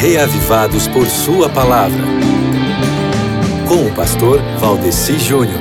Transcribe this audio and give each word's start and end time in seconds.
reavivados 0.00 0.86
por 0.86 1.08
Sua 1.08 1.48
palavra. 1.48 2.04
Com 3.66 3.84
o 3.84 3.94
pastor 3.96 4.40
Valdeci 4.60 5.18
Júnior. 5.18 5.60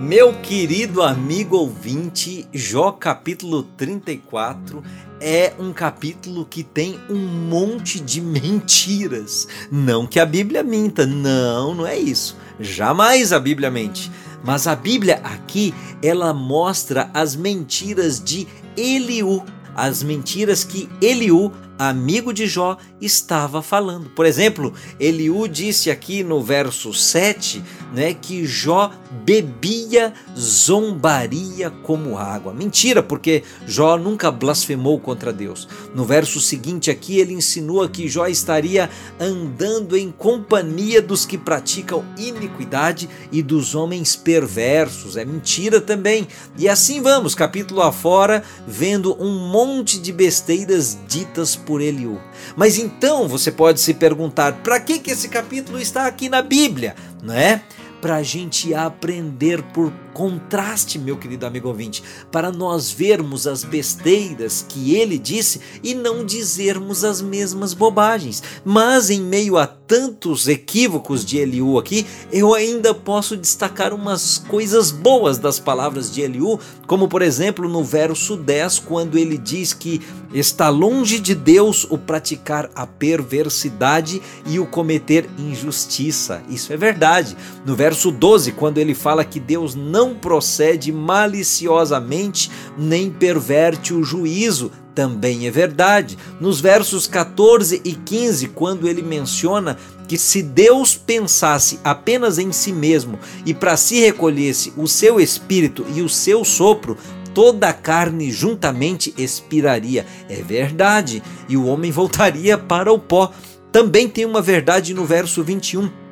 Meu 0.00 0.34
querido 0.40 1.02
amigo 1.02 1.56
ouvinte, 1.56 2.48
Jó 2.52 2.90
capítulo 2.90 3.62
34 3.62 4.82
é 5.20 5.52
um 5.56 5.72
capítulo 5.72 6.44
que 6.44 6.64
tem 6.64 6.98
um 7.08 7.24
monte 7.48 8.00
de 8.00 8.20
mentiras. 8.20 9.46
Não 9.70 10.08
que 10.08 10.18
a 10.18 10.26
Bíblia 10.26 10.64
minta, 10.64 11.06
não, 11.06 11.76
não 11.76 11.86
é 11.86 11.96
isso. 11.96 12.36
Jamais 12.58 13.32
a 13.32 13.38
Bíblia 13.38 13.70
mente. 13.70 14.10
Mas 14.42 14.66
a 14.66 14.74
Bíblia 14.74 15.20
aqui, 15.22 15.72
ela 16.02 16.34
mostra 16.34 17.08
as 17.14 17.36
mentiras 17.36 18.22
de 18.22 18.48
Eliú, 18.76 19.44
as 19.74 20.02
mentiras 20.02 20.64
que 20.64 20.88
Eliú 21.00 21.52
amigo 21.78 22.32
de 22.32 22.46
Jó, 22.46 22.76
estava 23.00 23.62
falando. 23.62 24.10
Por 24.10 24.26
exemplo, 24.26 24.72
Eliú 24.98 25.48
disse 25.48 25.90
aqui 25.90 26.22
no 26.22 26.42
verso 26.42 26.92
7 26.92 27.62
né, 27.94 28.12
que 28.12 28.44
Jó 28.44 28.90
bebia 29.24 30.12
zombaria 30.36 31.70
como 31.70 32.18
água. 32.18 32.52
Mentira, 32.52 33.02
porque 33.02 33.44
Jó 33.66 33.96
nunca 33.96 34.30
blasfemou 34.30 34.98
contra 34.98 35.32
Deus. 35.32 35.68
No 35.94 36.04
verso 36.04 36.40
seguinte 36.40 36.90
aqui, 36.90 37.18
ele 37.18 37.32
insinua 37.32 37.88
que 37.88 38.08
Jó 38.08 38.26
estaria 38.26 38.90
andando 39.18 39.96
em 39.96 40.10
companhia 40.10 41.00
dos 41.00 41.24
que 41.24 41.38
praticam 41.38 42.04
iniquidade 42.18 43.08
e 43.30 43.42
dos 43.42 43.74
homens 43.74 44.16
perversos. 44.16 45.16
É 45.16 45.24
mentira 45.24 45.80
também. 45.80 46.26
E 46.58 46.68
assim 46.68 47.00
vamos, 47.00 47.34
capítulo 47.34 47.82
afora, 47.82 48.42
vendo 48.66 49.16
um 49.22 49.48
monte 49.48 49.98
de 49.98 50.12
besteiras 50.12 50.98
ditas 51.06 51.54
por 51.54 51.80
Eliú. 51.80 52.20
Mas 52.56 52.78
então 52.78 53.28
você 53.28 53.50
pode 53.50 53.80
se 53.80 53.94
perguntar: 53.94 54.54
para 54.62 54.80
que, 54.80 54.98
que 54.98 55.12
esse 55.12 55.28
capítulo 55.28 55.78
está 55.78 56.06
aqui 56.06 56.28
na 56.28 56.42
Bíblia? 56.42 56.96
Não 57.22 57.34
é? 57.34 57.62
Para 58.04 58.16
a 58.16 58.22
gente 58.22 58.74
aprender 58.74 59.62
por 59.62 59.90
contraste, 60.14 60.98
meu 60.98 61.16
querido 61.18 61.44
amigo 61.44 61.68
ouvinte, 61.68 62.02
para 62.30 62.52
nós 62.52 62.90
vermos 62.90 63.46
as 63.46 63.64
besteiras 63.64 64.64
que 64.66 64.94
ele 64.94 65.18
disse 65.18 65.60
e 65.82 65.92
não 65.92 66.24
dizermos 66.24 67.04
as 67.04 67.20
mesmas 67.20 67.74
bobagens. 67.74 68.42
Mas 68.64 69.10
em 69.10 69.20
meio 69.20 69.58
a 69.58 69.66
tantos 69.66 70.48
equívocos 70.48 71.24
de 71.24 71.36
Eliú 71.36 71.78
aqui, 71.78 72.06
eu 72.32 72.54
ainda 72.54 72.94
posso 72.94 73.36
destacar 73.36 73.92
umas 73.92 74.38
coisas 74.38 74.90
boas 74.90 75.36
das 75.36 75.58
palavras 75.58 76.10
de 76.10 76.22
Eliú, 76.22 76.58
como 76.86 77.08
por 77.08 77.20
exemplo 77.20 77.68
no 77.68 77.82
verso 77.82 78.36
10, 78.36 78.78
quando 78.78 79.18
ele 79.18 79.36
diz 79.36 79.74
que 79.74 80.00
está 80.32 80.68
longe 80.68 81.18
de 81.18 81.34
Deus 81.34 81.86
o 81.90 81.98
praticar 81.98 82.70
a 82.74 82.86
perversidade 82.86 84.22
e 84.46 84.58
o 84.58 84.66
cometer 84.66 85.28
injustiça. 85.38 86.42
Isso 86.48 86.72
é 86.72 86.76
verdade. 86.76 87.36
No 87.64 87.74
verso 87.74 88.10
12, 88.10 88.52
quando 88.52 88.78
ele 88.78 88.94
fala 88.94 89.24
que 89.24 89.40
Deus 89.40 89.74
não 89.74 90.03
não 90.04 90.14
procede 90.14 90.92
maliciosamente 90.92 92.50
nem 92.76 93.10
perverte 93.10 93.94
o 93.94 94.04
juízo, 94.04 94.70
também 94.94 95.46
é 95.46 95.50
verdade. 95.50 96.18
Nos 96.38 96.60
versos 96.60 97.06
14 97.06 97.80
e 97.82 97.94
15, 97.94 98.48
quando 98.48 98.86
ele 98.86 99.02
menciona 99.02 99.78
que 100.06 100.18
se 100.18 100.42
Deus 100.42 100.94
pensasse 100.94 101.80
apenas 101.82 102.38
em 102.38 102.52
si 102.52 102.70
mesmo 102.70 103.18
e 103.46 103.54
para 103.54 103.78
si 103.78 103.98
recolhesse 103.98 104.74
o 104.76 104.86
seu 104.86 105.18
espírito 105.18 105.86
e 105.94 106.02
o 106.02 106.08
seu 106.08 106.44
sopro, 106.44 106.98
toda 107.32 107.70
a 107.70 107.72
carne 107.72 108.30
juntamente 108.30 109.14
expiraria. 109.16 110.04
É 110.28 110.42
verdade, 110.42 111.22
e 111.48 111.56
o 111.56 111.64
homem 111.64 111.90
voltaria 111.90 112.58
para 112.58 112.92
o 112.92 112.98
pó. 112.98 113.32
Também 113.72 114.06
tem 114.06 114.26
uma 114.26 114.42
verdade 114.42 114.92
no 114.92 115.06
verso 115.06 115.42
21 115.42 116.03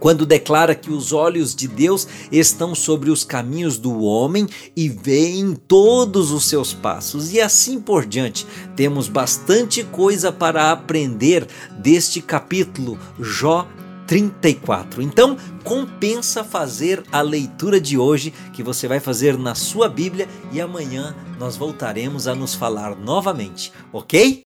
quando 0.00 0.26
declara 0.26 0.74
que 0.74 0.90
os 0.90 1.12
olhos 1.12 1.54
de 1.54 1.68
Deus 1.68 2.08
estão 2.32 2.74
sobre 2.74 3.10
os 3.10 3.22
caminhos 3.22 3.78
do 3.78 4.00
homem 4.00 4.48
e 4.74 4.88
veem 4.88 5.54
todos 5.54 6.32
os 6.32 6.46
seus 6.46 6.72
passos, 6.72 7.32
e 7.32 7.40
assim 7.40 7.80
por 7.80 8.04
diante. 8.06 8.46
Temos 8.74 9.06
bastante 9.06 9.84
coisa 9.84 10.32
para 10.32 10.72
aprender 10.72 11.46
deste 11.78 12.20
capítulo, 12.20 12.98
Jó 13.20 13.68
34. 14.10 15.02
Então, 15.02 15.36
compensa 15.62 16.42
fazer 16.42 17.00
a 17.12 17.20
leitura 17.20 17.80
de 17.80 17.96
hoje 17.96 18.34
que 18.52 18.60
você 18.60 18.88
vai 18.88 18.98
fazer 18.98 19.38
na 19.38 19.54
sua 19.54 19.88
Bíblia 19.88 20.28
e 20.50 20.60
amanhã 20.60 21.14
nós 21.38 21.56
voltaremos 21.56 22.26
a 22.26 22.34
nos 22.34 22.52
falar 22.52 22.96
novamente, 22.96 23.72
ok? 23.92 24.36